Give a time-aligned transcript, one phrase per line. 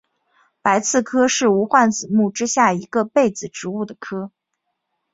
[0.63, 4.31] 白刺科是无患子目之下一个被子植物的科。